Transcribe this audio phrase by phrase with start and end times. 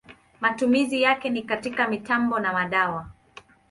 [0.41, 3.11] Matumizi yake ni katika mitambo na madawa.